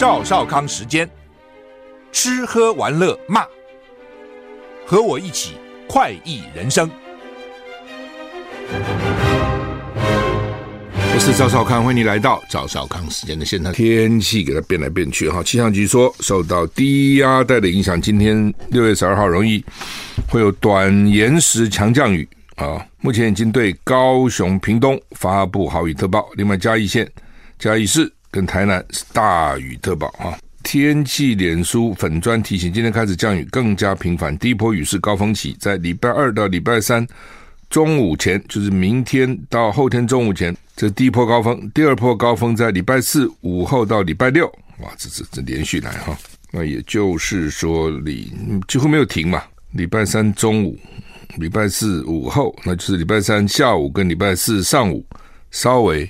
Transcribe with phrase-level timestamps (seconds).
[0.00, 1.06] 赵少康时间，
[2.10, 3.44] 吃喝玩乐骂，
[4.86, 5.56] 和我一起
[5.86, 6.90] 快意人生。
[10.96, 13.70] 我是赵少康，欢迎你来到赵少康时间的现场。
[13.74, 19.62] 天气给它变来变去哈，气象局说受到低压带的影响，今天六月十二号容易
[20.26, 22.26] 会有短延时强降雨
[22.56, 22.82] 啊。
[23.02, 27.06] 目前已经对高雄、屏东发布豪雨特报，另外嘉义县、
[27.58, 28.10] 嘉义市。
[28.30, 30.38] 跟台南是大雨特报啊！
[30.62, 37.04] 天气脸书粉砖提醒，今天开始降雨更加频繁，第一波雨势高峰期在礼拜二到礼拜三
[37.68, 41.70] 中午前，就是明天到后天中午前，这第一波高峰。
[41.74, 44.46] 第二波高峰在礼拜四午后到礼拜六，
[44.78, 46.16] 哇，这这这连续来哈。
[46.52, 48.32] 那也就是说，你
[48.68, 49.42] 几乎没有停嘛。
[49.72, 50.78] 礼拜三中午，
[51.36, 55.04] 礼拜四午后，那就是礼拜三下午跟礼拜四上午
[55.50, 56.08] 稍微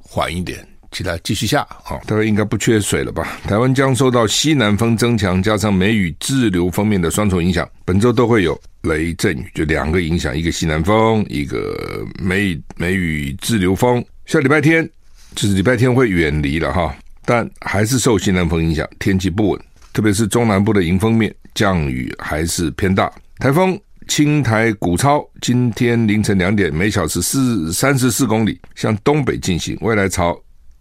[0.00, 0.66] 缓一点。
[0.96, 3.38] 其他继续下，好，大概应该不缺水了吧？
[3.46, 14.02] 台湾将受到西南风增强，加上梅雨滞留方面的双重影响，本周都会有雷阵雨，就两个影响，一个西南风，一个梅梅雨滞留风。
[14.24, 14.88] 下礼拜天
[15.34, 19.60] 就是礼拜天会远离了哈，但还是受西南风影响，天气不稳，
[19.92, 23.12] 特别是中南部的迎风面降雨还是偏大。
[23.38, 30.34] 台风青台古超今天凌晨两点，每小时四三十四公里向东北进行，未来朝。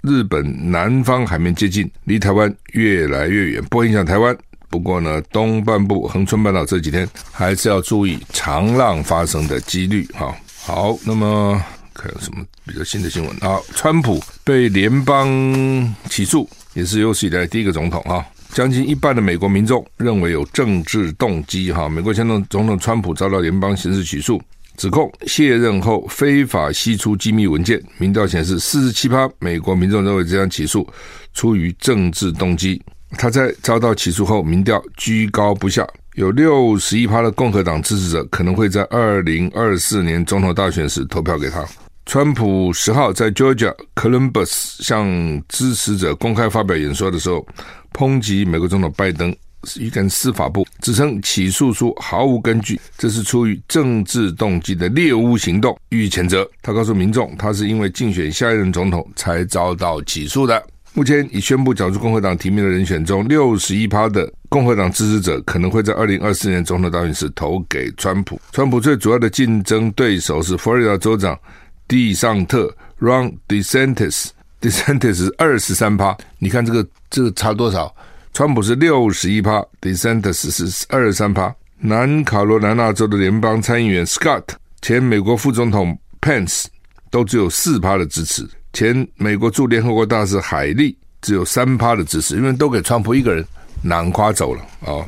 [0.06, 4.38] 日本南方海面接近，离台湾越来越远，不影响台湾。
[4.70, 10.08] 不过呢，东半部恒春半岛这几天还是要注意长浪发生的几率。
[10.14, 11.60] 哈，好，那么
[11.94, 13.36] 看有什么比较新的新闻？
[13.38, 18.00] 啊，川普被联邦起诉，也是有史以来第一个总统。
[18.04, 21.72] 哈，将近一半的美国民众认为有政治动机。
[21.72, 24.40] 哈，美国前总统川普遭到联邦刑事起诉。
[24.78, 30.88] 指控卸任后非法吸出机密文件，民调显示四十七趴美国民众认为这项起诉
[31.34, 32.82] 出于政治动机。
[33.18, 41.66] 他在遭到起诉后，民调居高不下，有六十一趴的共和党支持者可能会在二零二四年总统大选时投票给他。
[42.06, 45.08] 川普十号在 Georgia Columbus 向
[45.48, 47.46] 支持者公开发表演说的时候，
[47.94, 49.36] 抨击美国总统拜登。
[49.76, 56.48] 一跟司法部指称起诉书毫无根据，这是出于政治动机的猎巫行动，予以谴责。
[56.62, 60.64] 他告诉民众，他是因为竞选下一任总统才遭到起诉的。
[60.94, 68.40] 目前已宣布角逐共和党提名的人选中，六十一趴的共和党支持者可能会在二零二四年总统大选时投给川普。
[68.54, 71.38] 川普最主要的竞争对手是佛罗里达州长
[71.86, 76.16] 蒂尚特 （Ron DeSantis），DeSantis 二十三趴。
[76.40, 77.94] 你看这个这个差多少？
[78.36, 81.56] 川普是六十一趴，DeSantis 是二十三趴。
[81.78, 84.44] 南卡罗来纳州的联邦参议员 Scott，
[84.82, 86.66] 前美国副总统 Pence
[87.10, 88.46] 都只有四趴的支持。
[88.74, 93.46] 前美国驻联合国大使海利只有三趴的支持，因为都给川普一个人
[93.82, 95.06] 囊括走了啊、哦。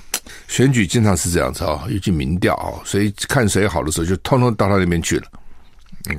[0.47, 5.25] 选举经常是这样子啊，尤其民调啊，所以看谁好的时候就通通到他那边去了。
[6.09, 6.17] 嗯，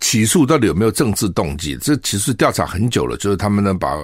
[0.00, 1.76] 起诉到底有没有政治动机？
[1.76, 3.96] 这其实调查很久了，就是他们呢把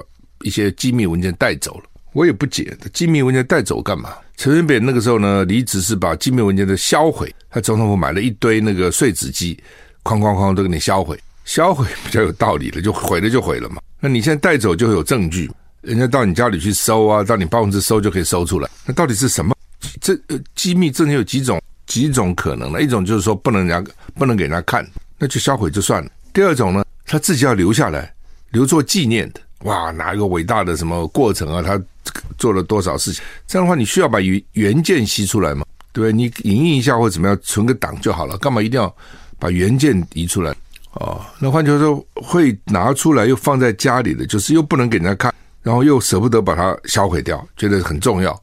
[0.43, 1.91] 一些机密文件带走了。
[2.17, 4.15] 我也不解，机密文件带走干嘛？
[4.39, 7.31] 陈水扁那个时候呢，离职是把机密文件都销毁。
[7.51, 9.63] 他总统府买了一堆那个碎纸机，
[10.03, 11.19] 哐哐哐都给你销毁。
[11.45, 13.83] 销毁比较有道理的，就毁了就毁了嘛。
[14.01, 15.51] 那你现在带走就会有证据，
[15.83, 18.71] 人家到你家里去搜啊，到你办公室搜就可以搜出来。
[18.87, 19.55] 那到底是什么？
[20.01, 20.19] 这，
[20.55, 22.81] 机密证件有几种几种可能呢？
[22.81, 26.11] 一种就是说不能人家不能给人家看，那就销毁就算了。
[26.33, 28.11] 第二种呢，他自己要留下来，
[28.53, 29.41] 留作纪念的。
[29.61, 31.63] 哇，哪一个伟大的什么过程啊？
[31.63, 31.81] 他
[32.39, 33.25] 做了多少事情？
[33.47, 35.65] 这样的话，你需要把原原件吸出来嘛？
[35.93, 36.13] 对不对？
[36.13, 38.37] 你影印一下或怎么样，存个档就好了。
[38.39, 38.95] 干嘛一定要
[39.39, 40.55] 把原件移出来？
[40.93, 48.39] 哦，那换句话说，会拿出来又放在家里的，就是又不能给人家看，然后又舍不得把它销毁掉，觉得很重要。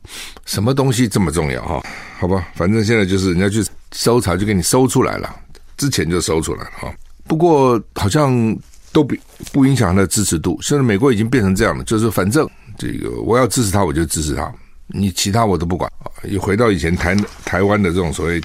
[0.45, 1.63] 什么东西这么重要？
[1.63, 1.81] 哈，
[2.19, 5.33] 好吧，反正现在就是人家去搜查，就给你搜出来了，
[5.77, 6.93] 之前就搜出来了哈。
[7.27, 8.57] 不过好像。
[8.93, 9.13] 都不
[9.51, 10.57] 不影响他的支持度。
[10.61, 14.49] 甚至美国已经变成这样了，就是反正这个我要支持他，我就支持他，
[14.87, 16.07] 你其他我都不管啊。
[16.23, 17.13] 又回到以前台
[17.43, 18.41] 台湾的这种所谓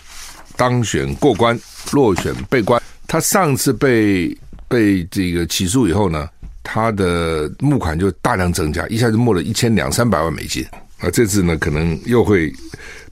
[0.56, 1.56] 当选过关，
[1.92, 2.82] 落选被关。
[3.06, 4.36] 他上次被
[4.66, 6.28] 被这个起诉以后呢，
[6.62, 10.66] 他的募款就大量增加，一下子募了一千两三百万美金。
[10.98, 12.52] 啊，这次呢可能又会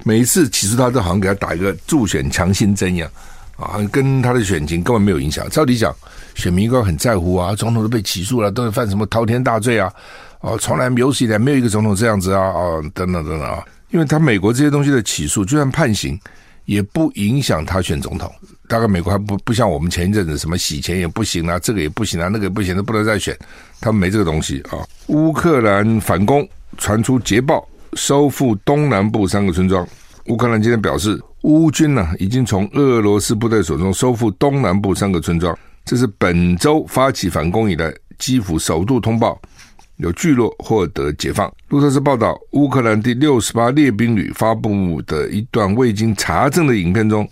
[0.04, 3.08] 每一次起诉他都好像给他打一个助选强心针一样
[3.56, 5.48] 啊，跟他的选情根本没有影响。
[5.50, 5.94] 照理讲。
[6.36, 9.92] 选民应该很在乎啊，总统都被起诉了，都是犯什么滔天大罪啊？
[10.40, 12.40] 哦，从来有史以来没有一个总统这样子啊！
[12.40, 13.64] 哦，等等等等啊！
[13.90, 16.16] 因为他美国这些东西的起诉，就算判刑，
[16.66, 18.30] 也不影响他选总统。
[18.68, 23.36] 大概美国还不不像我们前一阵子什么洗钱也不行啊，这个也不行啊，那个也不行，都不能再选，
[23.80, 24.86] 他们没这个东西啊。
[25.06, 26.46] 乌克兰反攻，
[26.76, 29.88] 传出捷报，收复东南部三个村庄。
[30.26, 35.56] 乌克兰今天表示，乌军呢、啊、已经从俄罗斯部队手中收复东南部三个村庄，
[35.86, 39.40] 这是本周发起反攻以来，基辅首度通报
[39.98, 41.48] 有聚落获得解放。
[41.68, 47.26] 路透社报道，乌克兰第六十八列兵旅发布的一段未经查证的影片中，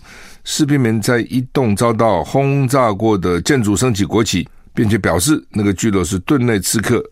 [0.45, 7.03] 士兵们在一栋遭到轰炸过的建筑升起国旗，并且表示那个聚落是顿内茨克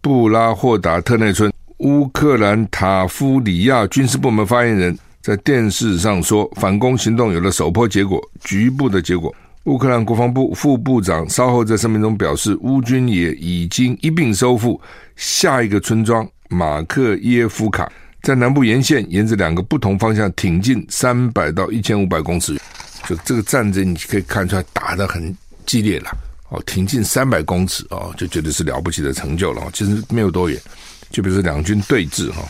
[0.00, 1.52] 布拉霍达特内村。
[1.76, 4.98] 乌克兰塔夫里亚军事部门发言人。
[5.20, 9.32] 在电视上说，反攻行动有了首波结果，局部的结果。
[9.64, 14.80] 乌克兰国防部副部长稍后在声明中表示，乌军也已经一并收复
[15.16, 17.90] 下一个村庄马克耶夫卡，
[18.22, 22.58] 在南部沿线沿着两个不同方向挺进三百到一千五百公尺。
[23.06, 26.10] 就这个战争，你可以看出来打得很激烈了
[26.48, 29.62] 哦，挺进三百公尺哦，就觉得是了不起的成就了。
[29.72, 30.58] 其实没有多远，
[31.10, 32.42] 就比如说两军对峙哈。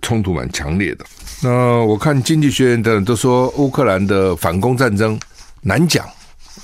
[0.00, 1.04] 冲突蛮强烈的。
[1.42, 1.50] 那
[1.84, 5.16] 我看经济学人等人都说，乌克兰的反攻战争
[5.60, 6.04] 难讲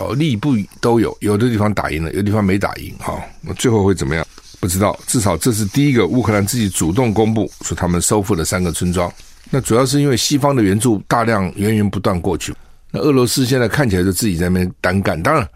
[0.00, 2.92] 哦，利不都有，有的地方打赢了，有的地方没打赢。
[2.98, 4.26] 哈，那最后会怎么样？
[4.58, 4.98] 不知道。
[5.06, 9.12] 至少这是第一个乌克兰自己主动公布说他们收复了三个村庄。
[9.50, 12.54] 那主要是因为西方的援助大量源源不断过去。
[12.90, 15.48] 那俄罗斯现在看起来就自己在那边单干，当然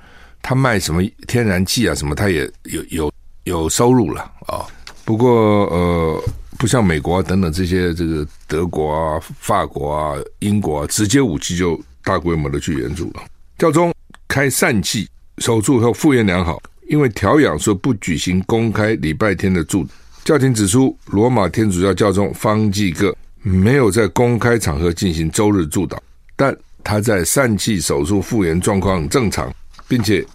[0.43, 3.12] 他卖什么天然气啊什么，他也有有
[3.44, 4.67] 有收入了啊。
[5.05, 5.31] 不过
[5.67, 6.23] 呃。
[6.56, 13.25] 不像美国啊等等这些，这个德国啊、法国啊、英国啊，直接武器就大规模的去援助了。
[13.58, 13.93] 教宗
[14.35, 15.09] 开疝气
[15.39, 19.87] 手术后复原良好，因为调养说不举行公开礼拜天的祝。
[20.25, 25.97] 教廷指出，罗马天主教教宗方济各没有在公开场合进行周日祝祷，
[26.35, 26.53] 但
[26.83, 29.55] 他在疝气手术复原状况正常，
[29.87, 30.27] 并且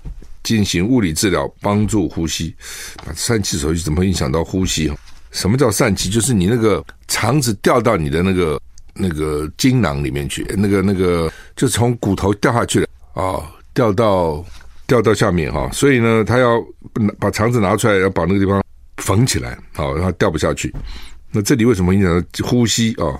[0.44, 2.56] 进行物理治疗帮助呼吸。
[3.14, 4.90] 疝气手术怎么影响到呼吸？
[5.32, 6.10] 什么叫疝气？
[6.10, 8.62] 就是你那个肠子掉到你的那个
[8.94, 14.44] 那个精囊里面去，那个那个就从骨头掉下去了啊、哦，掉到
[14.88, 15.70] 掉到下面哈、哦。
[15.72, 16.62] 所以呢，他要
[17.20, 18.64] 把肠子拿出来，要把那个地方
[18.98, 20.74] 缝起来，好、哦，让它掉不下去。
[21.32, 23.18] 那这里为什么影响到呼吸啊、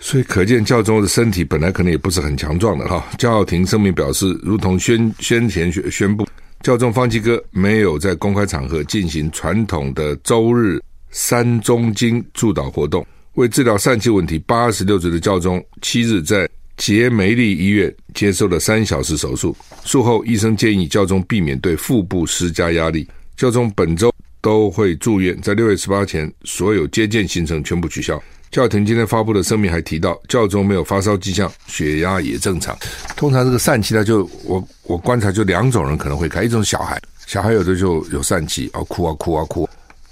[0.00, 6.26] 所以可见教宗的身体本来可能也不是很强壮的哈、教廷声明表示，如同宣先前宣宣布，
[6.62, 10.80] 教宗方济哥没有在公开场合进行传统的周日。
[11.14, 16.48] 三中经祝祷活动，为治疗疝气问题，八十六岁的教宗七日在
[16.82, 19.56] 杰梅利医院接受了三小时手术。
[19.84, 23.08] 术后，医生建议教宗避免对腹部施加压力。
[23.36, 28.20] 教宗本周都会住院，在六月十八前，所有接见行程全部取消。
[28.50, 32.76] 教廷今天发布的声明还提到，教宗没有发烧迹象，血压也正常。
[33.16, 39.68] 通常这个疝气，呢就我我观察就两种人可能会开，一种小孩，小孩有的就有疝气，啊哭啊哭啊哭。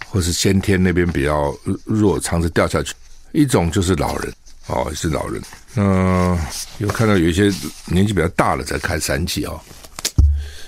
[0.07, 1.53] 或是先天那边比较
[1.85, 2.93] 弱，肠子掉下去；
[3.33, 4.33] 一种就是老人，
[4.71, 5.43] 哦，是老人。
[5.75, 6.39] 那，
[6.79, 7.53] 有看到有一些
[7.87, 9.55] 年纪比较大了才开疝气啊，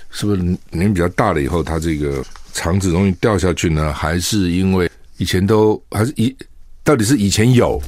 [0.09, 0.41] 是不是
[0.71, 2.23] 年纪比较大了以后，他这个
[2.53, 3.93] 肠子容易掉下去呢？
[3.93, 6.35] 还是因为以前都还是以
[6.83, 7.81] 到底是以前有，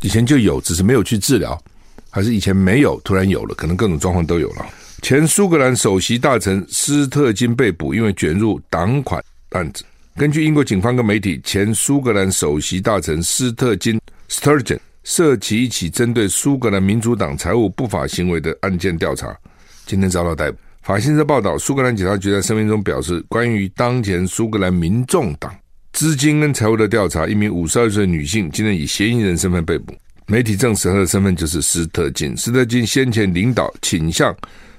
[0.00, 1.60] 以前就有，只是没有去治疗，
[2.10, 3.54] 还是以前没有，突然有了？
[3.54, 4.66] 可能各种状况都有了。
[5.02, 9.84] 前苏格兰首席大臣斯特金被捕，因为卷入党款案子。
[10.16, 19.34] 根据英国警方跟媒体，前苏格兰首席大臣斯特金 （Sturgeon） 涉及一起针对苏格兰民主党财务不法行为的案件调查，
[19.86, 20.58] 今天遭到逮捕。
[20.82, 25.50] 法新社报道，苏格兰警察局在声明中表示，关于当前苏格兰民众党
[25.94, 29.94] 资金跟财务的调查，一名五十二岁女性今天以嫌疑人身份被捕。
[30.26, 32.36] 媒体证实她的身份就是斯特金。
[32.36, 34.36] 斯特金先前领导倾向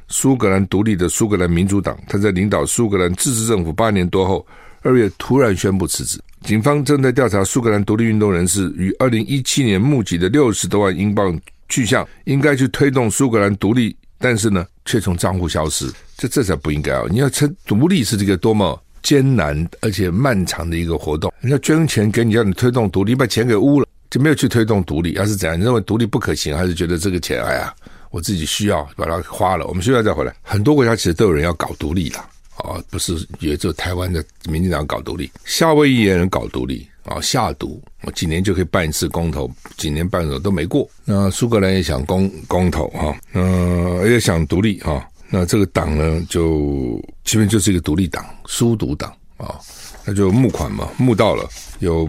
[0.10, 4.46] 苏格兰独立的苏格兰民主党，他在领导苏格兰自治政府八年多后。
[4.84, 6.22] 二月突然宣布辞职。
[6.44, 15.92] 警方正在调查苏格兰独立运动人士于二零一七年募集的六十多万英镑去向，应该去推动苏格兰独立，但是呢，却从账户消失。
[16.18, 17.08] 这这才不应该哦！
[17.10, 21.32] 你要称独立是这个多么艰难而且漫长的一个活动。
[21.40, 25.14] 人家捐钱给你，让你推动独立，把钱给污了，就没有去推动独立。
[25.14, 25.60] 要是怎样？
[25.60, 27.74] 你认为独立不可行，还是觉得这个钱，哎呀，
[28.10, 29.68] 我自己需要把它花了？
[29.68, 30.34] 我们需要再回来。
[30.42, 32.26] 很多国家其实都有人要搞独立了。
[32.70, 40.88] 啊，不是也就台湾的民进党搞独立，夏威夷也能搞独立啊，下毒，我几年就可以办一次公投，几年办了都没过。
[41.04, 49.60] 那苏格兰也想公公投哈，呃，也想独立哈，那这个党呢，就基本就是一个独立党，苏独党啊，
[50.06, 51.50] 那就募款嘛，募到了
[51.80, 52.08] 有，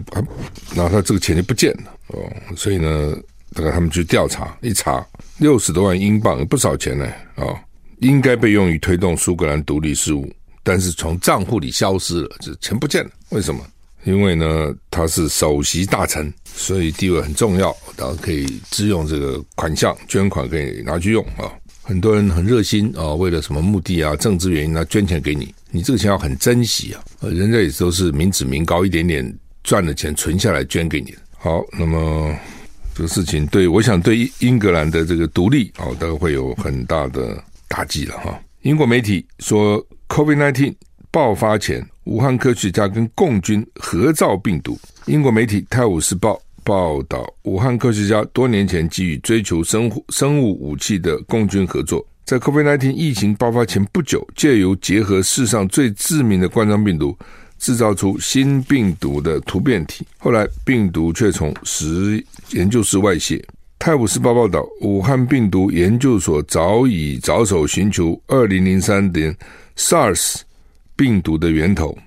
[0.75, 3.17] 然后他这个钱就不见了哦，所以呢，
[3.55, 5.03] 大概他们去调查一查，
[5.39, 7.59] 六十多万英镑，不少钱呢啊。
[8.01, 10.27] 应该被用于推动苏格兰独立事务，
[10.63, 13.11] 但是从账户里消失了，这钱不见了。
[13.29, 13.65] 为什么？
[14.03, 21.51] 因为呢，他是首席大臣，所以地位很重要，然后可以支用这个款项，捐款可以拿去用啊。
[21.83, 27.03] 很多人很热心啊，为了什么目的啊，政治原因啊，捐钱给你，你这个钱要很珍惜啊。
[27.21, 31.13] 人家也都是民脂民膏，一点点赚的钱存下来捐给你。
[31.37, 32.35] 好，那么
[32.95, 38.39] 这个事情对我想对英格兰的这个独立啊，大概会有很大的打击了哈。
[38.61, 40.75] 英国媒体说，COVID-19
[41.09, 41.83] 爆发前。
[42.05, 44.77] 武汉科学家跟共军合造病毒。
[45.05, 57.17] 英国媒体《泰晤士报》报道，武汉科学家多年前基于追求生物生物武器的共军合作，在 COVID-19 疫情爆发前不久，借由结合世上最致命的冠状病毒，
[57.59, 60.05] 制造出新病毒的突变体。
[60.17, 63.37] 后来病毒却从实研究室外泄。
[63.83, 69.35] 《泰晤士报》报道，武汉病毒研究所早已着手寻求2003年
[69.75, 70.41] SARS。
[70.95, 71.97] 病毒的源头，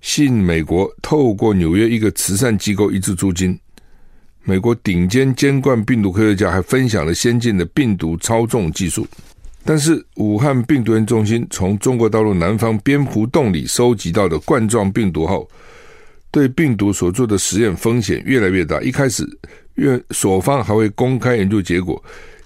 [0.00, 3.58] 信美国透过纽约一个慈善机构一支租金。
[4.44, 9.04] 美国顶尖监管病毒科学家还分享了先进的病毒操纵技术。
[9.64, 15.50] 但是，武汉病毒研究中心从中国大陆南方蝙蝠洞里收集到的冠状病毒后，
[16.30, 18.80] 对病毒所做的实验风险越来越大。
[18.82, 19.26] 一开始，
[19.80, 22.02] 院所方还会公开研究结果。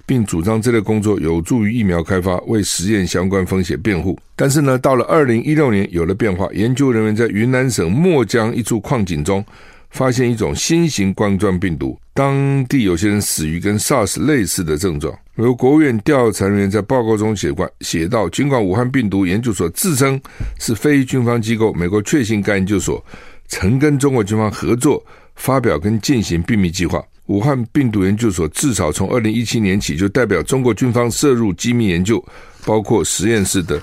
[0.06, 4.18] 并主张这类工作有助于疫苗开发，为实验相关风险辩护。
[4.36, 9.42] 但是呢，到了二零一六年有了变化，研究人员在云南省墨江一处矿井中
[9.88, 15.18] 发现一种新型冠状病毒，当地有些人死于跟 SARS 类似的症状。
[15.36, 20.20] 由国务院调查人员在报告中写过写道：尽管武汉病毒研究所自称
[20.60, 23.02] 是非军方机构，美国确信该研究所
[23.48, 25.02] 曾跟中国军方合作，
[25.34, 27.02] 发表跟进行秘密计划。
[27.26, 32.22] 武汉病毒研究所至少从二零一七年起就代表中国军方涉入机密研究，
[32.66, 33.80] 包括实验室的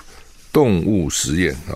[0.52, 1.74] 动物实验啊。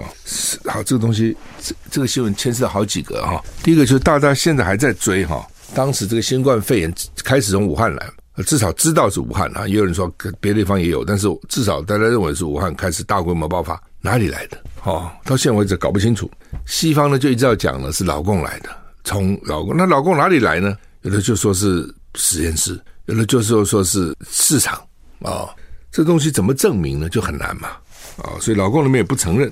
[0.66, 3.42] 好，这个东西，这这个新闻牵涉好几个哈。
[3.62, 5.44] 第一个就是大家现在还在追哈，
[5.74, 6.94] 当时这个新冠肺炎
[7.24, 8.08] 开始从武汉来，
[8.44, 9.66] 至少知道是武汉啊。
[9.66, 10.06] 也有人说
[10.40, 14.56] 别的地方也有，但是至少大家认为是武汉开始大规模爆发，哪里来的？
[14.84, 16.30] 哦，到现在为止搞不清楚。
[16.64, 18.68] 西方呢就一直要讲了是老共来的，
[19.02, 20.76] 从老共，那老共哪里来呢？
[21.06, 24.74] 有的就说是实验室，有的就说说是市场
[25.20, 25.48] 啊、
[25.92, 27.08] 这东西怎么证明呢？
[27.08, 27.68] 就很难嘛
[28.18, 29.48] 啊、所以老共那边也不承认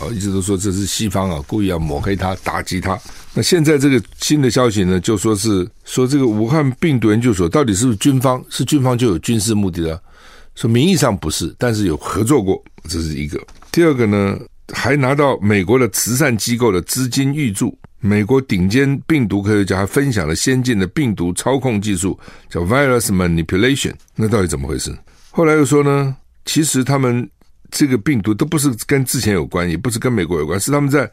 [0.00, 2.98] 啊、一直都说这是西方啊故意要抹黑他、打击他。
[3.34, 8.42] 那现在这个新的消息呢，就说是说这个武汉病毒研究所到底是不是军方？
[8.48, 10.02] 是军方就有军事目的了？
[10.54, 13.38] 说名义上不是，但是有合作过，这是一个。
[13.70, 14.38] 第二个呢，
[14.72, 17.76] 还拿到美国的慈善机构的资金预注。
[18.06, 22.18] 美国顶尖病毒科学家还分享了先进的病毒操控技术，
[22.50, 23.94] 叫 virus manipulation。
[24.14, 24.94] 那到底怎么回事？
[25.30, 27.26] 后来又说呢，其实他们
[27.70, 31.10] 这个病毒都不是跟之前有关，也不是跟美国有关，是他们在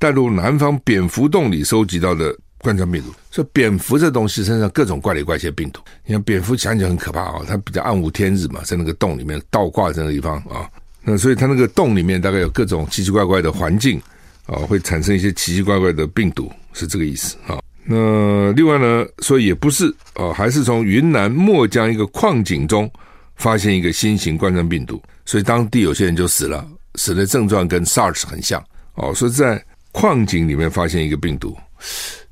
[0.00, 3.14] 大陆南方蝙蝠洞里收集到的冠状病毒。
[3.30, 10.68] 说蝙蝠这东西身上各种怪里怪气的病毒，你看蝙蝠想起来很可怕啊，它比较暗无天日嘛，在那个洞里面倒挂在那个地方啊，
[11.04, 14.02] 那所以它那个洞里面大概有各种奇奇怪怪的环境。
[14.46, 17.58] 啊，会产生一些奇奇怪怪的病毒，是这个意思啊。
[17.84, 22.90] 那另外呢，说也不是啊，还是从云南墨江一个矿井中
[23.36, 29.12] 发现一个新型冠状病毒，所以当地有些人就死了，死的症状跟 SARS 很像哦。
[29.14, 31.56] 说在矿井里面发现一个病毒，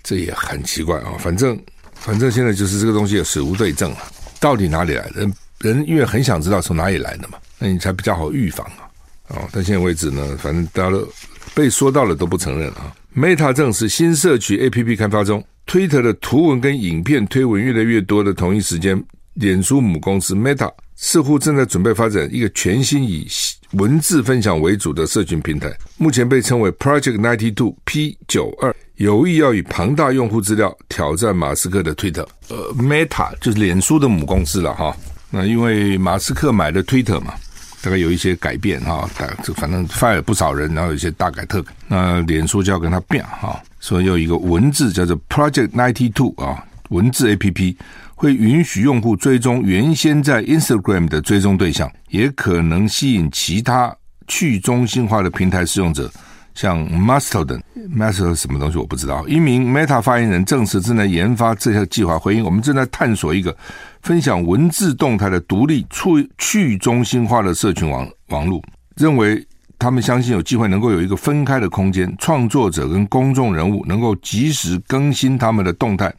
[0.03, 1.15] 这也很奇怪啊。
[1.19, 1.61] 反正
[1.95, 4.03] 反正现在就是这个东西也死无对证啊，
[4.39, 5.21] 到底哪里来的？
[5.21, 8.87] 人人因为很想知道从哪里来的嘛，那你才比较好预防啊。
[9.29, 11.09] 哦，到现在为止呢，反正大家都。
[11.55, 19.03] 被说到了都不承认啊！Meta 证实新社区 APP 开发中，Twitter 的图文跟影片推文越来越多的同一时间，
[19.35, 23.27] 脸书母公司 Meta 似乎正在准备发展一个全新以
[23.73, 32.27] 文字分享为主的社群平台，目前被称为 Project Ninety Two P 九二，有意要以庞大用户资料挑战马斯克的 Twitter。
[32.49, 34.97] 呃，Meta 就是脸书的母公司了哈。
[35.31, 37.35] 那因为马斯克买了 Twitter 嘛。
[37.83, 39.09] 大概有一些改变哈，
[39.43, 41.73] 这反正 fire 不少人，然后有一些大改特改。
[41.89, 47.77] 那脸书就要跟他变哈，所以有一个文字叫做 Project Ninety Two 啊，文字 APP
[48.15, 53.97] 会允许用户追踪原先在 Instagram 的追踪对象，也可能吸引其他
[54.29, 56.11] 去中心化的平台使用者。
[56.53, 59.27] 像 Mastodon，Mastodon 什么东西我不知道。
[59.27, 63.57] 一名 Meta 发言人证实正在研发这项计划，回应我们正在探索一个
[64.03, 68.63] 分享文字动态的独立、去去中心化的社群网网络。
[68.97, 69.47] 认为
[69.79, 76.13] 他们相信有机会能够有一个分开的空间，创作者跟公众人物能够及时更新他们的动态。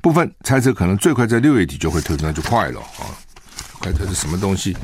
[0.00, 3.04] 部分猜测可能最快在六月底就会推出，那就快了啊！
[3.78, 4.76] 快推是什么东西？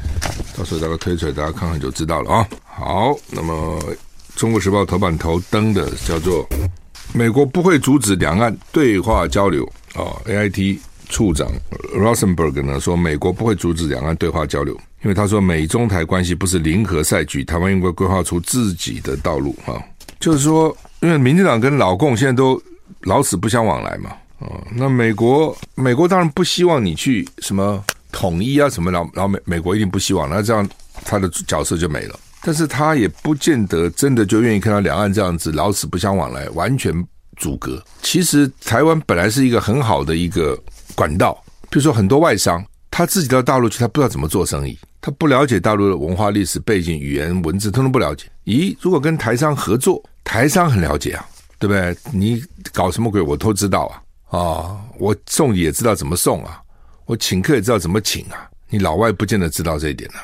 [0.57, 2.49] 到时候大概推出来，大家看看就知道了啊。
[2.65, 3.79] 好，那么
[4.37, 6.47] 《中国时报》头版头登的叫做
[7.15, 9.65] “美国不会阻止两岸对话交流”
[9.97, 11.51] 啊，AIT 处长
[11.97, 19.81] Rosenberg 呢说，美国不会阻止两岸对话交流，因为他说美中台关系不是零和赛局，台湾应该规划出自己的道路啊。
[20.19, 22.61] 就是说，因为民进党跟老共现在都
[23.03, 24.11] 老死不相往来嘛。
[24.39, 27.83] 啊，那美国美国当然不希望你去什么
[28.13, 30.69] 统一啊什么，然后然后美美国一定不希望，那这样
[31.05, 32.19] 他的角色就没了。
[32.43, 36.93] 但是他也不见得真的就愿意看到两岸这样子老死不相往来，完全
[37.37, 37.83] 阻隔。
[38.03, 40.57] 其实台湾本来是一个很好的一个
[40.97, 48.25] 管道，比如说很多外商他自己到大陆去，他不知道怎么做生意，他不了解大陆的文化、历史背景、语言、文字，通通不了解。
[48.47, 51.25] 咦，如果跟台商合作，台商很了解啊，
[51.59, 51.97] 对不对？
[52.11, 54.03] 你搞什么鬼，我都知道啊。
[54.39, 56.61] 啊、我送也知道怎么送啊，
[57.05, 58.49] 我请客也知道怎么请啊。
[58.69, 60.19] 你老外不见得知道这一点啊，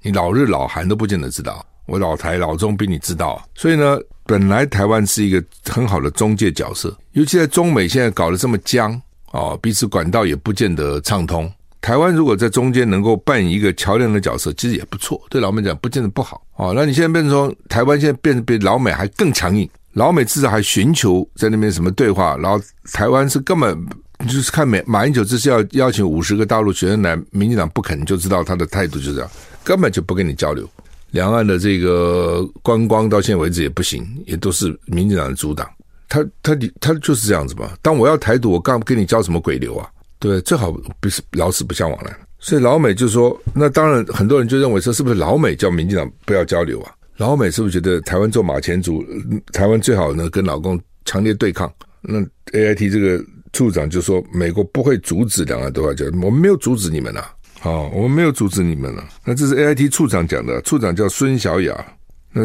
[0.00, 1.64] 你老日老韩都不见得知道。
[1.86, 8.98] 我老台老中比你知道，所以呢，本来台湾是一个很好的中介角色，尤其在中美现在搞得这么僵
[9.34, 11.50] 哦，彼此管道也不见得畅通。
[11.80, 15.20] 台湾如果在中间能够扮演一个桥梁的角色，其实也不错。
[15.28, 16.72] 对老美讲，不见得不好哦。
[16.74, 19.68] 那你现在变成说，台湾现在变得比老美还更强硬。
[19.94, 22.58] 老美至少还寻求在那边什么对话，然后
[22.92, 23.76] 台湾是根本
[24.20, 29.28] 就是看美马英九这是要邀请五十个大陆学生来，民进党不肯，就知道他的态度就这样，
[29.62, 30.68] 根本就不跟你交流。
[31.10, 35.68] 两岸的这个观光到现在为止也不行，也都是民进党的阻挡。
[36.08, 37.70] 他他你他就是这样子嘛。
[37.82, 39.88] 当我要台独，我刚跟你交什么鬼流啊？
[40.18, 40.40] 对？
[40.42, 42.16] 最好不是老死不相往来。
[42.38, 46.92] 所以老美就说，那当然很多人就认为说，是不是老美叫民进党不要交流啊？
[47.16, 49.04] 老美是不是觉得台湾做马前卒，
[49.52, 51.72] 台湾最好呢跟老公强烈对抗？
[52.02, 52.20] 那
[52.52, 57.24] AIT 这个处长就说，美国不会阻止两岸对话交，我们没有阻止你们呐，
[57.60, 59.02] 好，我们没有阻止你们了。
[59.24, 61.86] 那这是 AIT 处长讲的，处长叫孙小雅。
[62.36, 62.42] 那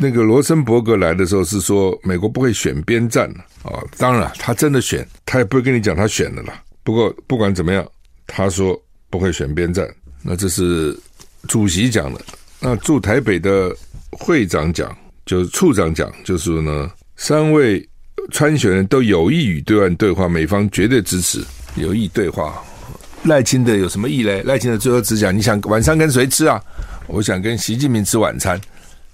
[0.00, 6.60] 那个罗森伯格来的时候是说，美国不会选边站了啊，当然，他真的选，他也不会跟你讲他选了啦。
[6.82, 7.86] 不过不管怎么样，
[8.26, 8.76] 他说
[9.08, 9.88] 不会选边站，
[10.20, 10.98] 那这是
[11.46, 12.20] 主席讲的。
[12.58, 13.72] 那驻台北的
[14.10, 17.88] 会长讲，就是处长讲，就是呢，三位
[18.32, 21.40] 参选人都有意与对岸对话，美方绝对支持
[21.76, 22.60] 有意对话。
[23.22, 24.42] 赖清德有什么意嘞？
[24.42, 26.60] 赖清德最后只讲，你想晚餐跟谁吃啊？
[27.06, 28.60] 我想跟习近平吃晚餐。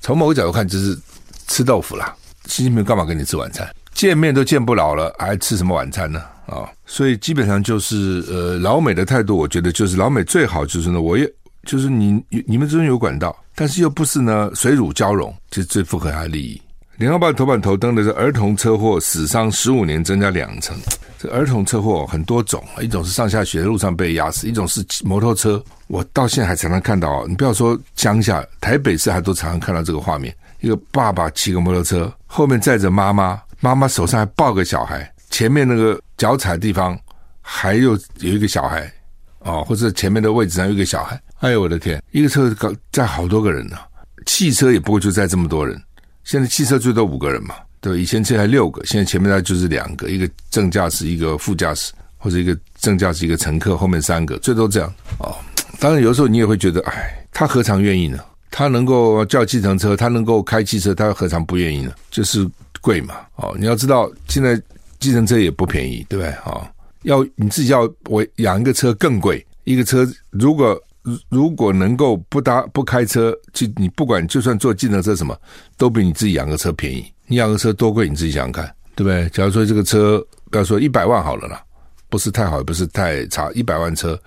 [0.01, 0.99] 从某个角度看，就是
[1.47, 2.15] 吃豆腐啦。
[2.47, 3.69] 习近平干嘛跟你吃晚餐？
[3.93, 6.23] 见面都见不了了，还吃什么晚餐呢？
[6.47, 11.31] 啊，所以基本上就是呃，老美的态度，我觉得就是老美最好就是呢，我也。
[11.67, 16.61] 就是你你们之间有管道，但是又不是呢水乳交融，这最符合他的利益。
[16.97, 20.75] 联合报头版头登的是儿童车祸死伤十五年增加两成。
[21.21, 25.63] 这儿童车祸很多种，一种是上下学路上被压死，一种是摩托车。
[25.87, 36.99] 我到现在还常常看到，你不要说乡下，台北市还都常常看到这个画面：一个爸爸骑个摩托车，后面载着妈妈，妈妈手上还抱个小孩，前面那个脚踩的地方
[37.43, 38.91] 还有有一个小孩。
[39.41, 43.77] 哦，或者前面的位置上有一个小孩，哎呦我的天，一个车搞载好多个人呢，
[44.25, 45.79] 汽车也不会就载这么多人。
[46.25, 54.93] 现在汽车最多五个人嘛，对，以前车还六个，现在前面那就是两个，一个正驾驶，一个副驾驶，或者一个正驾驶，一个乘客，后面三个，最多这样。
[55.19, 55.35] 哦，
[55.79, 58.19] 当然有时候你也会觉得，哎，他何尝愿意呢？
[58.51, 61.93] 他能够叫计程车，他能够开汽车，他何尝不愿意呢？
[62.11, 62.47] 就是
[62.81, 63.15] 贵嘛。
[63.37, 64.61] 哦，你要知道，现在
[64.99, 66.33] 计程车也不便宜，对不对？
[66.45, 66.67] 哦。
[67.05, 70.79] 要你自己要我养一个车更贵，一个车如果
[71.31, 75.35] 如果能够不搭不开车，就你不管就算坐计程车什么，
[75.79, 77.11] 都比你自己养个车便宜。
[77.31, 79.29] 你养个车多贵，你自己想想看，对不对？
[79.31, 81.63] 假如说这个车不要说一百万好了啦，
[82.09, 84.21] 不是太好，也不是太差，一百万车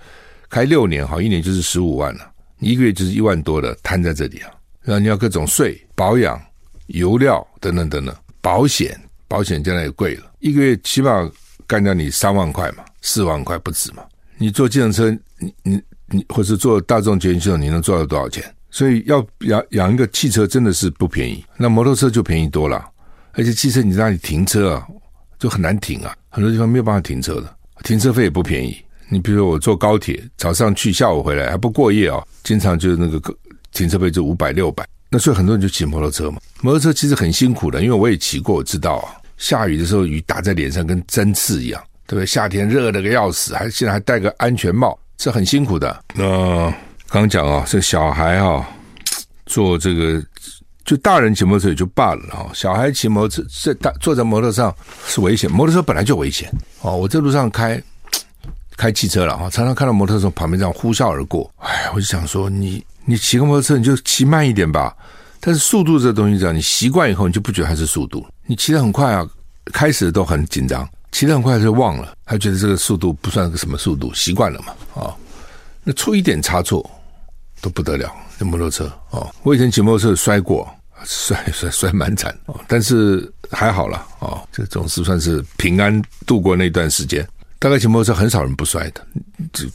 [0.48, 4.50] 开六年好，一年就是十五万了，你一个月就是一万多的摊在这里啊。
[4.80, 6.40] 然后你要各种税、保养、
[6.86, 11.30] 油料等等等等，保险保险现在也贵了，一个月起码。
[11.66, 14.04] 干掉你三万块嘛，四万块不止嘛？
[14.36, 18.44] 你坐计程车，你你你，或是坐大众捷运系统，你能赚到多少钱？
[18.70, 21.42] 所以要养养一个汽车真的是不便宜。
[21.56, 22.86] 那摩托车就便宜多了，
[23.36, 24.86] 而且汽车你在那里停车啊，
[25.38, 28.76] 就很难停啊，很多地方没有办法停车的，停车费也不便宜。
[29.08, 33.20] 你比如说我坐高铁，早上去，下午回来还不过夜啊，经常就是那个
[33.72, 34.86] 停车费就五百六百。
[35.10, 39.14] 那所以很多人就骑摩托车嘛，摩托车其实很辛苦的，因为我也骑过，我知道啊。
[39.36, 42.26] 下雨的时候，雨打在脸上跟针刺一样，对不对？
[42.26, 46.04] 夏天热的个要死，还现在还戴个安全帽，这很辛苦的。
[46.14, 46.72] 那
[47.08, 48.66] 刚讲啊，这小孩啊，
[49.46, 50.22] 坐这个
[50.84, 54.74] 就大人骑摩托车也就罢了啊，小孩骑摩托车在大坐在摩托上
[55.06, 56.96] 是危险，摩托车本来就危险哦。
[56.96, 57.82] 我在路上开，
[58.76, 64.94] 开汽车了哈，常常看到摩托车从旁边这样呼啸而过，哎，我就想说，你你骑个摩托车你就骑慢一点吧。
[65.40, 69.26] 但是速度这东西这样，你习惯以后你就不觉得它是速度，你骑得很快啊，
[69.72, 75.14] 开始都很紧张，骑得很快就忘了，还觉得这个速度不算个什么速度，习惯了嘛啊，
[75.82, 76.90] 那出一点差错
[77.64, 80.68] 都不得了，这摩托车哦，我以前骑摩托车摔过。
[81.06, 87.26] 摔 摔摔蛮惨哦，但是还好了哦，这总是算是平安度过那段时间。
[87.58, 89.06] 大概骑摩托车很少人不摔的，
[89.52, 89.66] 这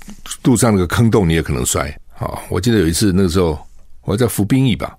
[0.43, 2.39] 路上那个坑洞你也可能摔啊、哦。
[2.49, 3.59] 我记得有一次那个时候
[4.05, 4.95] 我在服兵役吧，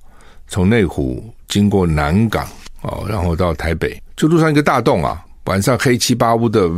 [0.47, 2.49] 从内湖经过南港
[2.83, 6.69] 哦，然后到台北，就路上一个大洞啊，晚上黑漆八乌的，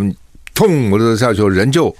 [0.54, 1.94] 砰，我就下去，人就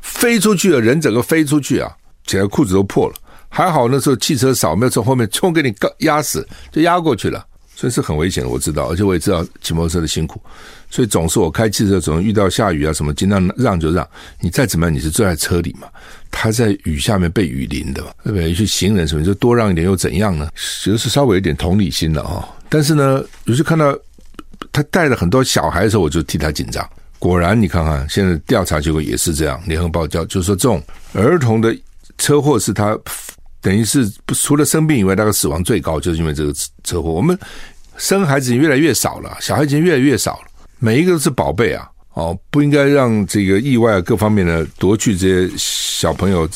[0.00, 1.90] 飞出去了，人整个飞出去啊，
[2.26, 3.14] 起来裤子都破了。
[3.48, 8.48] 还好那时候汽车少，没有从后面冲给你压死，就压过去了，所以是很危险的。
[8.50, 10.40] 我知道，而且我也知道骑摩托车的辛苦，
[10.90, 14.06] 所以总是我开汽车总是遇到下雨啊什么，尽量让就让。
[14.40, 15.88] 你再怎么样，你是坐在车里嘛，
[16.30, 18.52] 他在雨下面被雨淋的嘛，对不对？
[18.52, 20.48] 去行人什么就多让一点又怎样呢？
[20.84, 22.48] 就是稍微有点同理心了啊。
[22.68, 23.96] 但是呢，有时看到
[24.70, 26.86] 他带了很多小孩的时候，我就替他紧张。
[27.18, 30.82] 果然，你看看现在调查结果也是这样，联合报叫就是说这种
[31.14, 31.76] 儿童的
[32.18, 32.96] 车祸是他。
[33.60, 36.52] 等于是除了生病以外，大概死亡最高就是因为这个
[36.84, 37.10] 车祸。
[37.10, 37.38] 我们
[37.96, 40.46] 生孩子越来越少了，小孩子越来越少了，
[40.78, 41.88] 每一个都是宝贝啊！
[42.14, 46.48] 哦，不应该让这个意外各方面的夺去这些小朋友，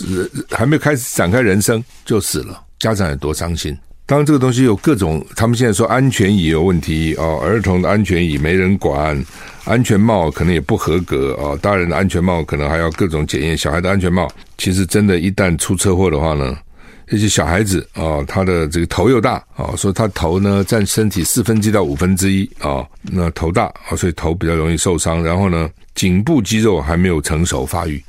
[0.51, 3.77] 还没开始展开人生就死了，家长有多伤心。
[4.07, 9.25] 当，这个东西有各种，他们现在说安全椅有问题哦，儿童的安全椅没人管，
[9.65, 16.59] 安全帽可能也不合格哦，大人的安全帽可能还要各种检验，小孩的安全帽其实真的，一旦出车祸的话呢？
[17.07, 25.23] 这些小孩子啊，他的这个头又大啊，说他头呢占身体四分之一到五分之一啊，那头大啊，所以头比较容易受伤。
[25.23, 28.03] 然后呢，颈部肌肉还没有成熟发育，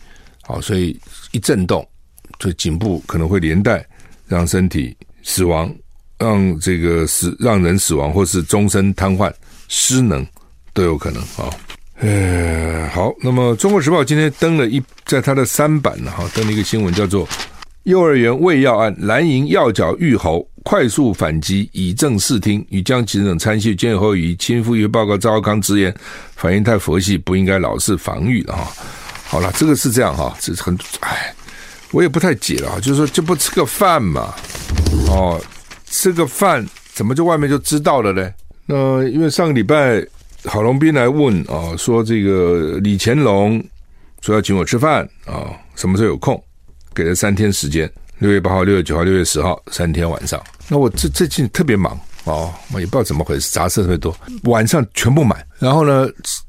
[0.43, 0.97] 好，所以
[1.31, 1.85] 一震动，
[2.39, 3.85] 所以颈部可能会连带
[4.25, 5.73] 让身体死亡，
[6.17, 9.29] 让这个死让人死亡，或是终身瘫痪、
[9.67, 10.25] 失能
[10.71, 11.49] 都有可能啊。
[11.99, 17.27] 呃，好，那么《中国时报》今天登了一在它的三版呢，哈，登了一个新闻，叫做。
[17.83, 25.93] 幼儿园喂药案，蓝营药脚愈喉，快速反击，以正视听，与江启臣等参叙，监后与亲赴于报告，赵康直言，
[26.37, 28.71] 反应太佛系，不应该老是防御了哈。
[29.25, 31.35] 好了，这个是这样哈，这是很哎，
[31.91, 34.33] 我也不太解了，就是说，这不吃个饭嘛？
[35.09, 35.41] 哦，
[35.87, 38.31] 吃个饭怎么就外面就知道了呢？
[38.65, 40.01] 那因为上个礼拜
[40.45, 43.61] 郝龙斌来问啊，说这个李乾隆
[44.21, 46.41] 说要请我吃饭啊，什么时候有空？
[46.93, 50.41] 给了三天时间，六月八号、六月九号、六月十号三天晚上。
[50.67, 55.45] 那我这最近特别忙哦，我也不知道怎么回事，杂事特别多，晚上全部满。
[55.59, 56.07] 然后呢，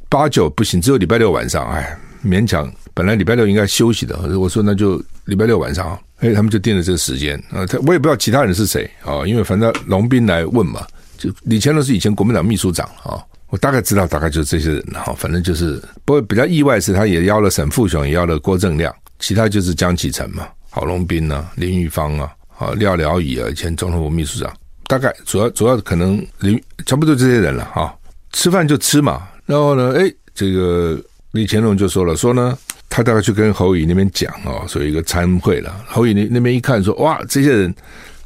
[0.09, 2.73] 八九不行，只有礼拜六晚上，哎，勉强。
[2.97, 7.67] 本来礼拜六应该休息的，我说那就礼拜六晚上，哎，他们就定了这个时间啊。
[7.67, 10.87] 他我也不知道其他人是谁啊，因为反正龙斌来问嘛，
[11.19, 13.19] 就李干龙是以前国民党秘书长啊，
[13.55, 15.15] 我大概知道，大概就是这些人哈。
[15.17, 18.93] 反正就是，不过比较意外是，他也邀了沈富雄，也邀了郭正亮。
[19.21, 24.53] 其他就是江启臣嘛，郝龙斌啊，林玉芳啊，啊廖了以啊，以前总统府秘书长，
[24.89, 27.97] 大概主要主要可能林差不多这些人了哈、
[28.33, 35.73] 吃饭就吃嘛，然后呢，哎，这个李乾隆就说了，说呢，他大概去跟侯乙那边讲哦，说一个参会了。
[35.87, 37.73] 侯乙那那边一看说，哇，这些人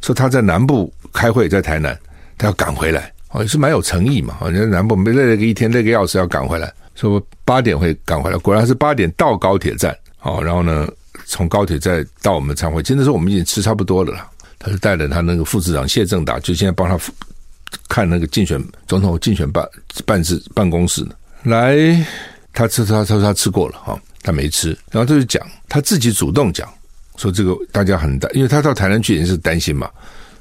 [0.00, 1.94] 说他在南部开会，在台南，
[2.38, 4.36] 他要赶回来，哦，也是蛮有诚意嘛。
[4.40, 9.96] 哦，你在南部没累了个一天，累个要死要赶回来，说八点会赶回来，果然是八点到高铁站。
[10.16, 10.88] 好，然后呢，
[11.26, 14.28] 从高铁再到我们参会，真的是我们已经吃差不多了啦。
[14.58, 16.98] 他就带着他那个副市长谢正达，就现在帮他
[17.88, 19.64] 看那个竞选总统竞选办
[20.04, 21.10] 办事办公室呢。
[21.44, 22.04] 来，
[22.52, 26.68] 他吃他他说他吃过了哈，他没吃，然后他就讲他自己主动讲
[27.16, 29.88] 说这个大家很担，因为他到台南去也是担心嘛，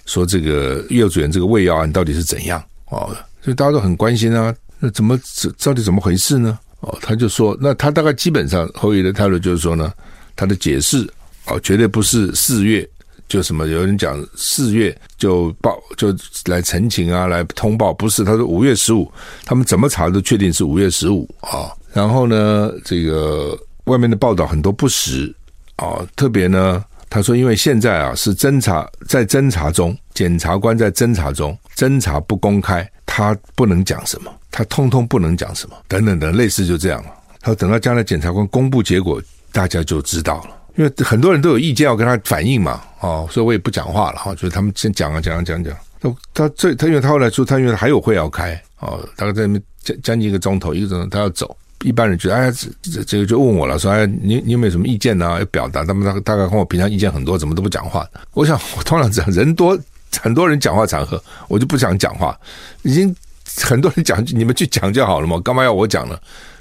[0.08, 5.20] 说这个幼稚园这个喂药案到底是怎样哦，所以大家都很关心啊，那怎么
[5.64, 6.58] 到底怎么回事呢？
[6.80, 9.92] 哦，他就说，那他大概基本上侯友的态度就是说呢，
[10.36, 11.08] 他的解释
[11.48, 12.88] 哦，绝对不是四月
[13.28, 19.12] 就什么，有人讲四月就报就来陈情啊，来通报，不是，他说五月十五，
[19.44, 21.72] 他们怎么查都确定是五月十五啊。
[21.94, 25.34] 然后呢，这个外面的报道很多不实
[25.78, 34.32] 啊，特别呢，他说因为现在啊是侦查在侦查中，检察官在侦查中，侦查不公开，他不能讲什么。
[34.52, 37.10] 他通通不能讲什么，等等等，类似就这样了。
[37.42, 40.58] 他说等到将来检察官公布结果，大家就知道了。
[40.76, 44.34] 因为很多人都有意见要跟他反映嘛，哦，所以我也不讲话了哈。
[44.34, 45.76] 就是他们先讲啊讲啊讲讲。
[46.00, 55.38] 他他这他因为他后来说他因为还有会要开哦，大概在那将将近一个钟头一个钟头他要走，一般人觉得，哎，这这这个就问我了，说，哎，你你有没有什么意见呢？
[55.40, 55.84] 要表达？
[55.86, 58.08] 他们大大概跟我平常意见很多，怎么都不讲话？
[58.34, 59.78] 我想，我通常这样，人多，
[60.20, 62.38] 很多人讲话场合，我就不想讲话。
[62.82, 63.16] 已经
[63.62, 66.20] 很多人讲，你们去讲就好了嘛，干嘛要我讲呢？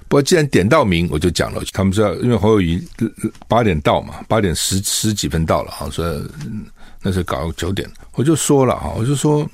[0.08, 1.60] 不过既然点到名，我就讲了。
[1.72, 2.80] 他们说，因为侯友宜
[3.48, 6.04] 八点到嘛，八点十十几分到了哈，说
[7.02, 9.48] 那是搞九点，我就说了哈，我就说，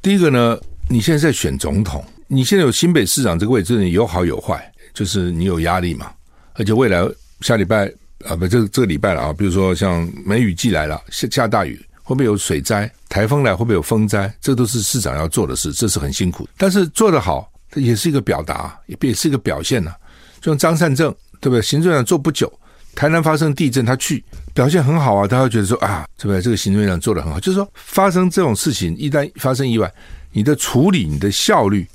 [0.00, 4.67] 第一个呢，你现在在选总统，你现在有新北市长这个位置，你有好有坏。
[4.98, 6.10] 就是你有压力嘛，
[6.54, 7.08] 而且未来
[7.40, 7.86] 下礼拜
[8.26, 12.90] 啊，不，这这个礼拜了啊，比如说像梅雨季来了，下下大雨，会不会有水灾？
[13.08, 14.34] 台风来会不会有风灾？
[14.40, 16.48] 这都是市长要做的事，这是很辛苦。
[16.56, 19.94] 但是做得好，它也是一个表达，也也是一个表现呐、
[20.40, 21.62] 就像张善政，对不对？
[21.62, 22.52] 行政院长做不久，
[22.96, 26.42] 台南发生地震，他去表现很好啊，他会觉得说啊，对不对？
[26.42, 27.38] 这个行政院长做得很好。
[27.38, 29.88] 就是说，发生这种事情，一旦发生意外，
[30.32, 31.86] 你的处理、你的效率、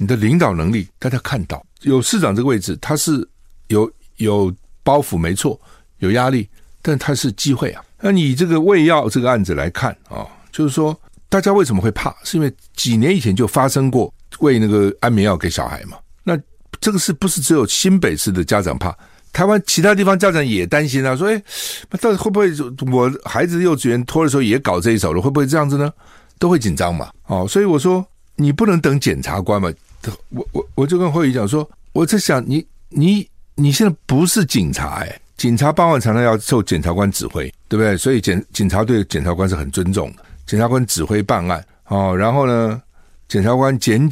[0.00, 1.62] 你的领导能力，大家看到。
[1.82, 3.26] 有市长这个位置，他是
[3.66, 4.50] 有有
[4.82, 5.60] 包袱，没错，
[5.98, 6.48] 有压力，
[6.80, 7.84] 但他是机会啊。
[8.00, 12.16] 那你这个喂药这个案子来看啊，就是说大家为什么会怕？
[12.24, 15.98] 是因为几年以前就发生过喂那个安眠药给小孩嘛？
[16.24, 16.34] 那
[16.80, 18.96] 这个是不是只有新北市的家长怕？
[19.34, 21.42] 台湾其他地方家长也担心啊，说哎，
[21.90, 22.50] 那到底会不会
[22.90, 25.20] 我孩子幼稚园托的时候也搞这一手了？
[25.20, 25.92] 会不会这样子呢？
[26.38, 27.10] 都会紧张嘛？
[27.26, 28.02] 哦，所以我说
[28.36, 29.70] 你不能等检察官嘛。
[30.30, 37.96] 我我我就跟会议讲说，我在想你你你现在不是警察哎，警察办案常常要受检察官指挥，对不对？
[37.96, 42.16] 所以检警察对检察官是很尊重的，检察官指挥办案哦。
[42.16, 42.80] 然后呢，
[43.28, 44.10] 检察官检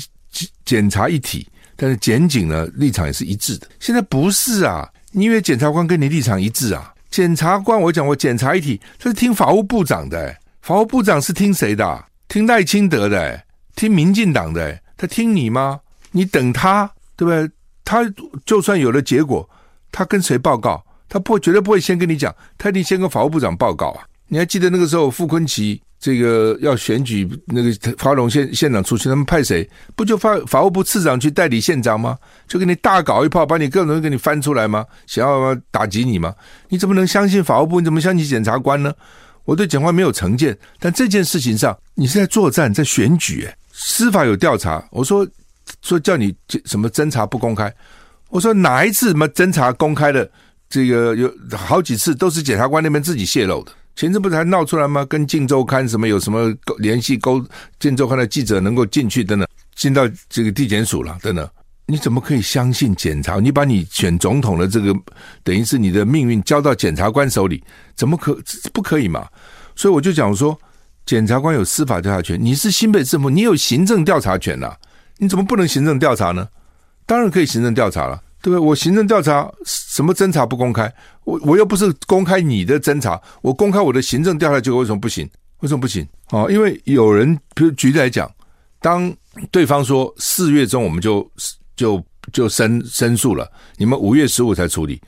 [0.65, 3.67] 检察一体，但是检警呢立场也是一致的。
[3.81, 6.93] 现在不是啊，你以为检察官跟你立场一致啊？
[7.11, 12.05] 检察官我讲我检察一体，这是听法务部长的，法务部长是听谁的？
[12.29, 13.43] 听赖清德的，
[13.75, 14.79] 听民进党的。
[14.99, 15.81] 他听你吗？
[16.11, 17.51] 你等他，对不对？
[17.85, 18.05] 他
[18.45, 19.49] 就算有了结果，
[19.91, 20.85] 他跟谁报告？
[21.09, 24.05] 他不会，绝对不会先跟你讲，他一定先跟法务部长报告啊！
[24.27, 29.67] 你还记得那个时候，傅昆奇这个要选举那个花龙县县长出去，他们派谁？
[29.97, 32.19] 不就发法务部次长去代理县长吗？
[32.47, 34.85] 就给你大搞一炮，把你各种人给你翻出来吗？
[35.07, 36.35] 想要打击你吗？
[36.69, 37.81] 你怎么能相信法务部？
[37.81, 38.93] 你怎么相信检察官呢？
[39.45, 43.49] 我对检察官没有成见，但这件事情上，你是在作战，在选举，
[43.81, 45.25] 司法有调查，我说
[45.83, 47.73] 说叫你什么侦查不公开，
[48.29, 50.29] 我说哪一次什么侦查公开的，
[50.69, 55.05] 这个有好几次都是检察官那边自己泄露的，前阵不是还闹出来吗？
[55.05, 57.39] 跟《镜周刊》什么有什么联系勾，
[57.79, 61.49] 《镜周刊》的记者能够进去等等，进到这个地检署了等等，
[61.87, 63.39] 你怎么可以相信检察？
[63.39, 64.93] 你把你选总统的这个
[65.45, 67.63] 等于是你的命运交到检察官手里，
[67.95, 68.37] 怎么可
[68.73, 69.25] 不可以嘛？
[69.77, 70.59] 所以我就讲说。
[71.09, 74.77] 检察官有司法调查权，你是新北政府，你有行政调查权呐、
[75.17, 76.47] 你怎么不能行政调查呢？
[77.07, 78.59] 当然可以行政调查了，对不对？
[78.59, 80.93] 我行政调查什么侦查不公开？
[81.25, 85.27] 我我又不是公开你的侦查，我公开我的行政调查结果为什么不行？
[85.61, 86.07] 为什么不行？
[86.29, 88.31] 哦，因为有人，比如举例来讲，
[88.83, 89.11] 当
[89.51, 91.27] 对方说四月中我们就
[91.75, 95.01] 就就申申诉了，你们五月十五才处理。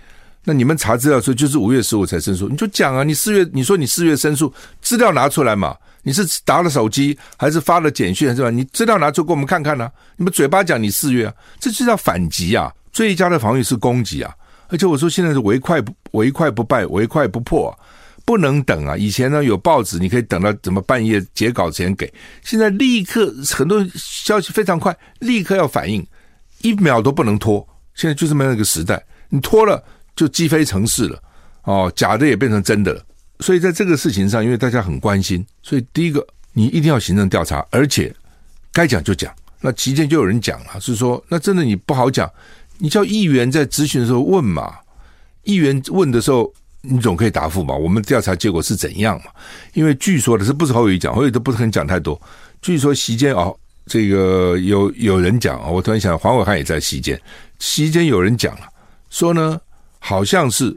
[0.44, 5.76] 那你们查资料说就是五月十五才申诉，你就讲啊，你四月你说你四月申诉，资料拿出来嘛？
[6.02, 8.50] 你是打了手机还是发了简讯是吧？
[8.50, 12.72] 你资料拿出给我们看看呢、你们嘴巴讲你四月啊，这就叫反击啊！
[12.92, 14.34] 最佳的防御是攻击啊！
[14.68, 17.78] 而且我说现在是唯快不唯快不败，唯快不破、啊，
[18.24, 18.96] 不能等啊！
[18.96, 26.06] 以前呢有报纸你可以等到怎么半夜截稿前给，现在立刻很多消息非常快，立刻要反应，
[26.62, 27.66] 一秒都不能拖。
[27.94, 29.82] 现在就这么样一个时代，你拖了。
[30.16, 31.22] 就击飞成是了，
[31.62, 33.00] 哦，假的也变成真的了。
[33.40, 38.14] 所以在这个事情上，因为大家很关心，所以第一个你一定要行政调查，而且
[38.72, 39.34] 该讲就讲。
[39.60, 42.30] 那期间就有人讲了，是说那真的你不好讲，
[42.78, 44.74] 你叫议员在咨询的时候问嘛，
[45.44, 47.74] 议员问的时候你总可以答复嘛。
[47.74, 49.30] 我们调查结果是怎样嘛？
[49.74, 52.20] 因为据说的是不是侯友宜讲，侯友宜都不是很讲太多。
[52.62, 57.20] 据说席间哦，这个有有人讲啊，我突然想黄伟汉也在席间，
[57.58, 58.68] 席间有人讲了，
[59.08, 59.60] 说呢。
[60.02, 60.74] 好像是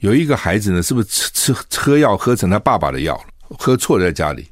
[0.00, 3.56] 有一个孩子呢，是不是吃吃喝药喝成他爸爸的药了？
[3.58, 4.46] 喝错了在家里，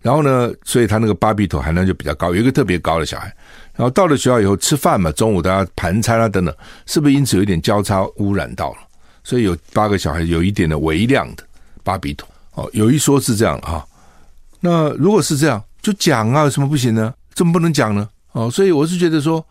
[0.00, 2.34] 然后呢，所以他那个巴比妥含量就比较高。
[2.34, 3.26] 有一个特别高的小孩，
[3.74, 6.54] 然后到了学校以后吃饭嘛，中午大家盘餐啊等等，
[6.86, 8.78] 是不是因此有一点交叉污染到了？
[9.22, 11.44] 所以有八个小孩有一点的微量的
[11.84, 13.84] 巴比妥哦，有一说是这样啊。
[14.60, 17.12] 那如果是这样，就讲啊，有什么不行呢？
[17.34, 18.08] 怎么不能讲呢？
[18.32, 19.44] 哦，所以我是觉得说。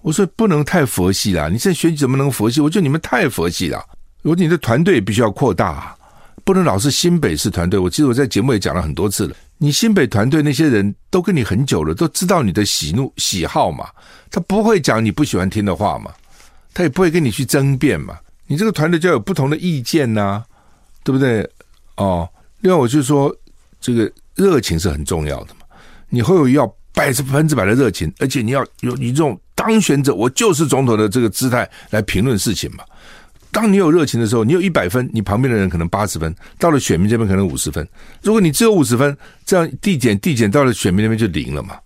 [0.00, 2.60] 我说不能太佛系了，你现在选举怎么能佛系？
[2.60, 3.80] 我觉得你们太佛系了。
[4.22, 5.94] 如果你的团队必须要扩大，
[6.44, 7.78] 不能老是新北市团队。
[7.78, 13.88] 我记得我在节目也讲了很多次了，你新北团队那些人都跟你很久了，都知道你的喜怒喜好嘛，
[14.30, 16.10] 他不会讲你不喜欢听的话嘛，
[16.72, 18.16] 他也不会跟你去争辩嘛。
[18.46, 20.42] 你这个团队就要有不同的意见呐、
[21.02, 21.48] 对不对？
[21.96, 22.28] 哦，
[22.60, 23.34] 另外我就说，
[23.80, 25.60] 这个热情是很重要的嘛。
[26.08, 32.84] 你会有要百分之百的热情，而且你要有你这种当选者，我就是总统的这个姿态来评论事情嘛。
[33.52, 37.86] 当你有热情的时候，你有一百分，你旁边的人可能八十分，到了选民这边可能五十分。
[38.22, 41.76] 如果你只有五十分，这样递减递减到了选民那边就零了嘛。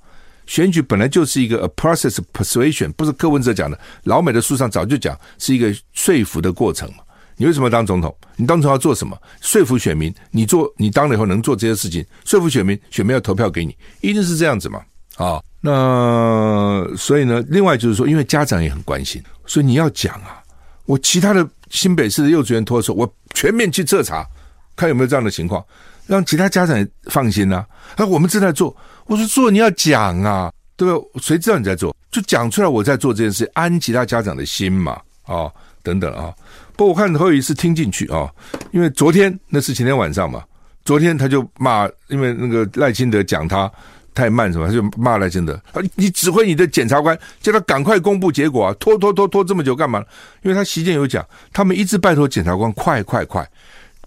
[0.47, 6.99] 选举本来就是一个 a process persuasion，不是柯文哲讲的，老美的书上早就讲是一个说服的过程嘛。
[7.37, 8.17] 你为什么当总统？
[8.37, 9.19] 你当总统要做什么？
[9.41, 14.81] 说服选民，你做你当了以后能做这些事情，说服选民，选民要投票给你，一定是这样子嘛。
[15.17, 20.41] 啊，那所以呢，另外就是说，因为家长也很关心，所以你要讲啊。
[20.85, 24.27] 我其他的新北市的幼稚园脱手，我全面去彻查，
[24.75, 25.65] 看有没有这样的情况，
[26.07, 27.65] 让其他家长放心呐、
[27.97, 28.07] 啊。
[28.07, 28.75] 我们正在做，
[29.07, 31.23] 我说做你要讲啊，对不对？
[31.23, 31.95] 谁知道你在做？
[32.11, 35.51] 就讲出来我在做这件事，安其他家长的心嘛，啊、
[35.83, 36.35] 等等啊。
[36.77, 38.31] 不过我看侯友宜是听进去啊、
[38.71, 40.45] 因为昨天那是前天晚上嘛，
[40.85, 43.71] 昨天他就骂，因为那个赖清德讲他。
[44.17, 44.67] 太慢是吧？
[44.67, 45.61] 他就骂赖清德，
[45.95, 48.75] 你指挥你的检察官，叫他赶快公布结果啊！
[48.81, 50.03] 拖拖拖拖这么久干嘛？
[50.43, 53.47] 因为他席间有讲，他们一直拜托检察官快快快，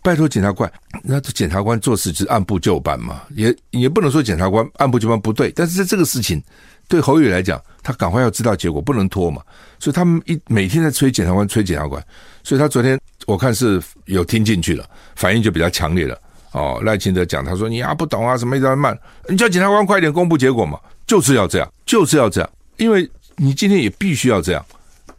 [0.01, 0.69] 拜托检察官，
[1.03, 6.41] 那检察官做事就是按部就班嘛，也也不能说检察官按部就班不对，但是在这个事情
[6.87, 9.43] 对侯宇来讲，他赶快要知道结果，不能拖嘛，
[9.77, 12.03] 所以他们一每天在催检察官，催检察官，
[12.43, 14.83] 所以他昨天我看是有听进去了，
[15.15, 16.19] 反应就比较强烈了。
[16.51, 24.65] 哦，赖清德讲，他说你啊不懂啊，什么一直在慢，你叫检察官快点公布结果嘛，就是要这样，就是要这样，因为你今天也必须要这样，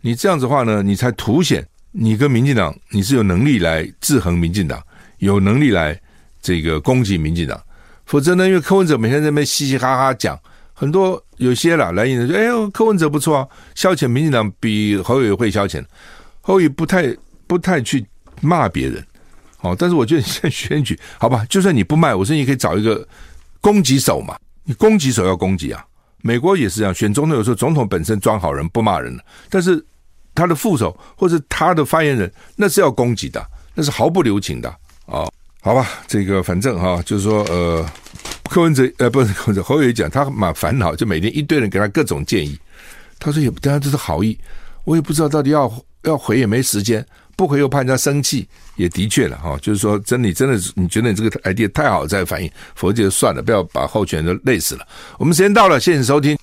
[0.00, 4.82] 你这样子话呢，你才凸显你跟民进党你是有能力来制衡民进党，
[5.18, 5.98] 有能力来
[6.42, 7.60] 这个攻击民进党，
[8.06, 10.38] 否则呢，因为柯文哲每天在那边嘻嘻哈哈讲，
[10.72, 15.84] 很多有些啦来人说，哎呦，柯文哲不错啊，消遣民进党比侯友会消遣，
[16.40, 17.16] 侯友不太
[17.46, 18.04] 不太去
[18.40, 19.04] 骂别人。
[19.62, 23.07] 哦，但是我觉得你现在 选举，好吧，就算你不卖，我说你可以找一个
[23.61, 24.37] 攻击手嘛。
[24.64, 25.85] 你攻击手要攻击啊。
[26.23, 29.83] 美国也是这样，选总统有时候总统本身装好人不骂人的，但是
[30.35, 33.44] 他的副手或者他的发言人那是要攻击的，
[33.75, 34.68] 那是毫不留情的
[35.07, 35.33] 啊、哦。
[35.62, 37.87] 好吧，这个反正哈、就是说呃，
[38.51, 42.59] 柯文哲呃不是柯文哲，侯友讲他蛮烦恼，就每天一堆人给他各种建议，
[43.18, 44.38] 他说也不当然这是好意，
[44.85, 45.70] 我也不知道到底要
[46.05, 47.05] 要回也没时间。
[47.40, 54.87] 不回又怕人家生气，也的确了哈，就是说，真你真的，你觉得你这个 idea 太好再反应，否则就算了，不要把候选人都累死了。
[55.18, 56.37] 我们时间到了，谢谢收听。